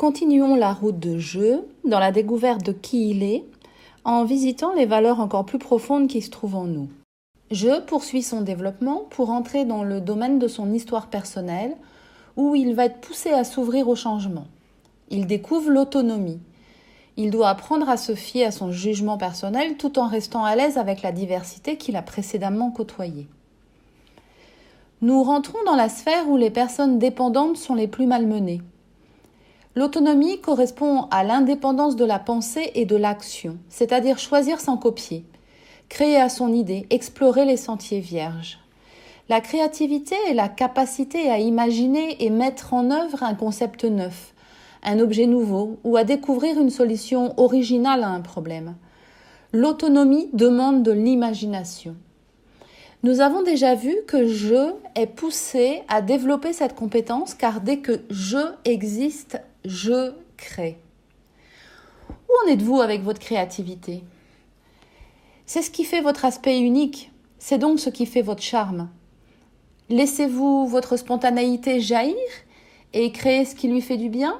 [0.00, 3.44] Continuons la route de jeu dans la découverte de qui il est
[4.04, 6.88] en visitant les valeurs encore plus profondes qui se trouvent en nous.
[7.50, 11.76] Je poursuit son développement pour entrer dans le domaine de son histoire personnelle
[12.38, 14.46] où il va être poussé à s'ouvrir au changement.
[15.10, 16.40] Il découvre l'autonomie.
[17.18, 20.78] Il doit apprendre à se fier à son jugement personnel tout en restant à l'aise
[20.78, 23.28] avec la diversité qu'il a précédemment côtoyée.
[25.02, 28.62] Nous rentrons dans la sphère où les personnes dépendantes sont les plus malmenées.
[29.76, 35.24] L'autonomie correspond à l'indépendance de la pensée et de l'action, c'est-à-dire choisir sans copier,
[35.88, 38.58] créer à son idée, explorer les sentiers vierges.
[39.28, 44.34] La créativité est la capacité à imaginer et mettre en œuvre un concept neuf,
[44.82, 48.74] un objet nouveau ou à découvrir une solution originale à un problème.
[49.52, 51.94] L'autonomie demande de l'imagination.
[53.02, 58.02] Nous avons déjà vu que je est poussé à développer cette compétence car dès que
[58.10, 60.76] je existe, je crée.
[62.28, 64.04] Où en êtes-vous avec votre créativité?
[65.46, 68.90] C'est ce qui fait votre aspect unique, c'est donc ce qui fait votre charme.
[69.88, 72.14] Laissez-vous votre spontanéité jaillir
[72.92, 74.38] et créer ce qui lui fait du bien?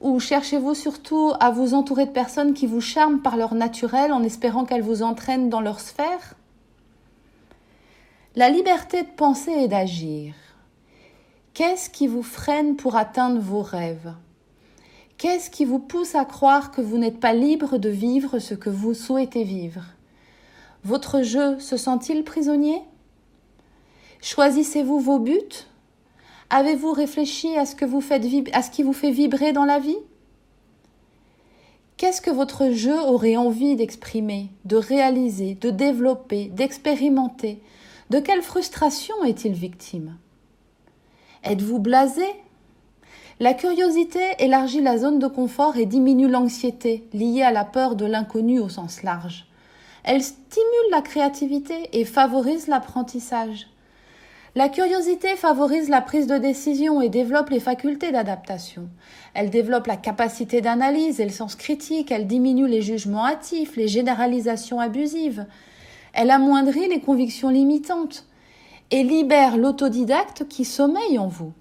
[0.00, 4.22] Ou cherchez-vous surtout à vous entourer de personnes qui vous charment par leur naturel en
[4.22, 6.36] espérant qu'elles vous entraînent dans leur sphère?
[8.36, 10.34] La liberté de penser et d'agir.
[11.52, 14.14] Qu'est-ce qui vous freine pour atteindre vos rêves?
[15.18, 18.70] Qu'est-ce qui vous pousse à croire que vous n'êtes pas libre de vivre ce que
[18.70, 19.84] vous souhaitez vivre?
[20.84, 22.80] Votre jeu se sent-il prisonnier?
[24.22, 25.66] Choisissez-vous vos buts?
[26.50, 27.74] Avez-vous réfléchi à ce,
[28.54, 29.98] à ce qui vous fait vibrer dans la vie?
[31.96, 37.60] Qu'est-ce que votre jeu aurait envie d'exprimer, de réaliser, de développer, d'expérimenter
[38.10, 40.16] de quelle frustration est-il victime?
[41.44, 42.26] Êtes-vous blasé?
[43.38, 48.04] La curiosité élargit la zone de confort et diminue l'anxiété liée à la peur de
[48.04, 49.46] l'inconnu au sens large.
[50.04, 53.68] Elle stimule la créativité et favorise l'apprentissage.
[54.56, 58.88] La curiosité favorise la prise de décision et développe les facultés d'adaptation.
[59.32, 63.86] Elle développe la capacité d'analyse et le sens critique, elle diminue les jugements hâtifs, les
[63.86, 65.46] généralisations abusives,
[66.12, 68.26] elle amoindrit les convictions limitantes
[68.90, 71.52] et libère l'autodidacte qui sommeille en vous.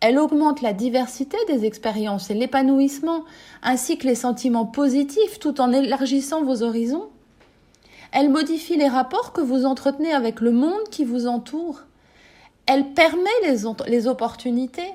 [0.00, 3.24] Elle augmente la diversité des expériences et l'épanouissement,
[3.62, 7.08] ainsi que les sentiments positifs tout en élargissant vos horizons.
[8.10, 11.82] Elle modifie les rapports que vous entretenez avec le monde qui vous entoure.
[12.66, 14.90] Elle permet les, opportunités.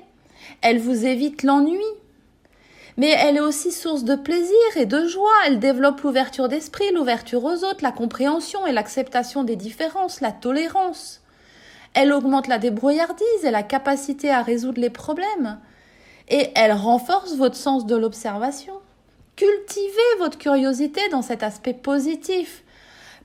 [0.60, 1.82] Elle vous évite l'ennui
[2.98, 5.30] mais elle est aussi source de plaisir et de joie.
[5.46, 11.22] Elle développe l'ouverture d'esprit, l'ouverture aux autres, la compréhension et l'acceptation des différences, la tolérance.
[11.94, 15.60] Elle augmente la débrouillardise et la capacité à résoudre les problèmes.
[16.28, 18.74] Et elle renforce votre sens de l'observation.
[19.36, 22.64] Cultivez votre curiosité dans cet aspect positif.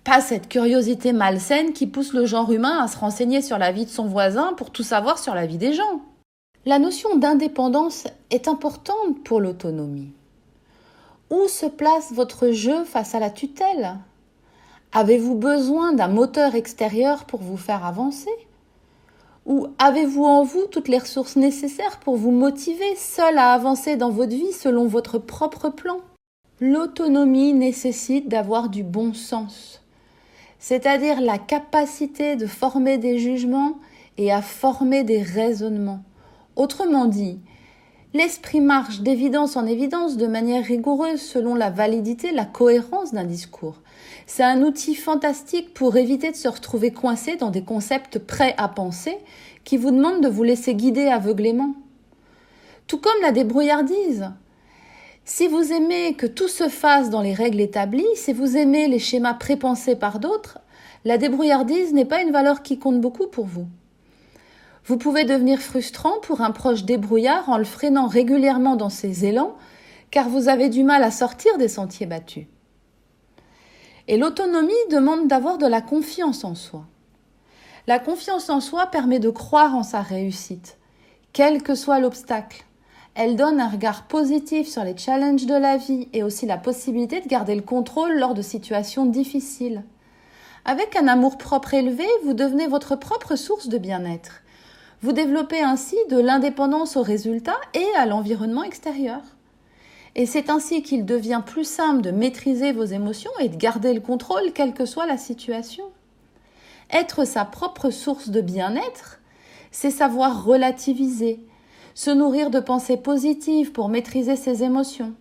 [0.04, 3.86] Pas cette curiosité malsaine qui pousse le genre humain à se renseigner sur la vie
[3.86, 6.02] de son voisin pour tout savoir sur la vie des gens.
[6.66, 10.14] La notion d'indépendance est importante pour l'autonomie.
[11.30, 13.98] Où se place votre jeu face à la tutelle?
[14.94, 18.32] Avez-vous besoin d'un moteur extérieur pour vous faire avancer?
[19.46, 24.12] Ou avez-vous en vous toutes les ressources nécessaires pour vous motiver seul à avancer dans
[24.12, 25.98] votre vie selon votre propre plan?
[26.62, 29.82] L'autonomie nécessite d'avoir du bon sens,
[30.60, 33.80] c'est-à-dire la capacité de former des jugements
[34.18, 36.04] et à former des raisonnements.
[36.56, 37.40] Autrement dit,
[38.14, 43.82] l'esprit marche d'évidence en évidence de manière rigoureuse selon la validité, la cohérence d'un discours.
[44.28, 48.68] C'est un outil fantastique pour éviter de se retrouver coincé dans des concepts prêts à
[48.68, 49.18] penser
[49.64, 51.74] qui vous demandent de vous laisser guider aveuglément.
[52.86, 54.30] Tout comme la débrouillardise.
[55.26, 59.00] Si vous aimez que tout se fasse dans les règles établies, si vous aimez les
[59.00, 60.60] schémas prépensés par d'autres,
[61.04, 63.66] la débrouillardise n'est pas une valeur qui compte beaucoup pour vous.
[64.86, 69.56] Vous pouvez devenir frustrant pour un proche débrouillard en le freinant régulièrement dans ses élans,
[70.12, 72.48] car vous avez du mal à sortir des sentiers battus.
[74.10, 76.86] Et l'autonomie demande d'avoir de la confiance en soi.
[77.88, 80.78] La confiance en soi permet de croire en sa réussite,
[81.32, 82.66] quel que soit l'obstacle.
[83.16, 87.22] Elle donne un regard positif sur les challenges de la vie et aussi la possibilité
[87.22, 89.84] de garder le contrôle lors de situations difficiles.
[90.66, 94.43] Avec un amour propre élevé, vous devenez votre propre source de bien-être.
[95.04, 99.20] Vous développez ainsi de l'indépendance aux résultats et à l'environnement extérieur.
[100.16, 104.00] Et c'est ainsi qu'il devient plus simple de maîtriser vos émotions et de garder le
[104.00, 105.84] contrôle quelle que soit la situation.
[106.90, 109.20] Être sa propre source de bien-être,
[109.72, 111.46] c'est savoir relativiser,
[111.96, 115.14] se nourrir de pensées positives pour maîtriser ses émotions,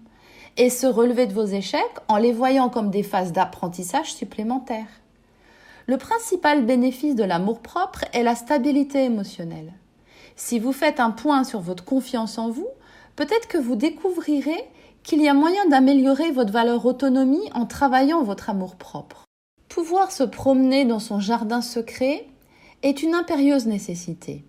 [0.58, 5.01] et se relever de vos échecs en les voyant comme des phases d'apprentissage supplémentaires.
[5.86, 9.72] Le principal bénéfice de l'amour-propre est la stabilité émotionnelle.
[10.36, 12.68] Si vous faites un point sur votre confiance en vous,
[13.16, 14.64] peut-être que vous découvrirez
[15.02, 19.24] qu'il y a moyen d'améliorer votre valeur autonomie en travaillant votre amour-propre.
[19.68, 22.26] Pouvoir se promener dans son jardin secret
[22.82, 24.44] est une impérieuse nécessité.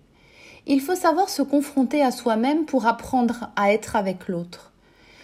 [0.66, 4.72] Il faut savoir se confronter à soi-même pour apprendre à être avec l'autre.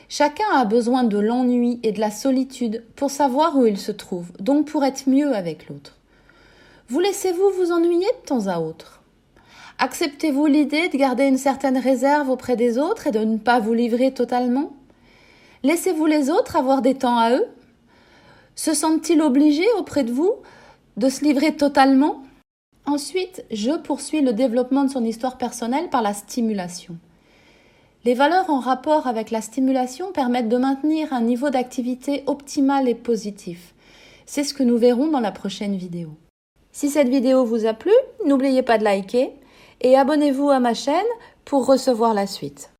[0.09, 4.33] Chacun a besoin de l'ennui et de la solitude pour savoir où il se trouve,
[4.41, 6.00] donc pour être mieux avec l'autre.
[6.91, 9.01] Vous laissez-vous vous ennuyer de temps à autre?
[9.79, 13.75] Acceptez-vous l'idée de garder une certaine réserve auprès des autres et de ne pas vous
[13.75, 14.73] livrer totalement?
[15.63, 17.47] Laissez-vous les autres avoir des temps à eux?
[18.57, 20.33] Se sentent-ils obligés auprès de vous
[20.97, 22.25] de se livrer totalement?
[22.87, 26.97] Ensuite, je poursuis le développement de son histoire personnelle par la stimulation.
[28.05, 32.97] Les valeurs en rapport avec la stimulation permettent de maintenir un niveau d'activité optimal et
[32.97, 33.75] positif.
[34.27, 36.17] C'est ce que nous verrons dans la prochaine vidéo.
[36.72, 37.93] Si cette vidéo vous a plu,
[38.25, 39.32] n'oubliez pas de liker
[39.81, 40.94] et abonnez-vous à ma chaîne
[41.44, 42.70] pour recevoir la suite.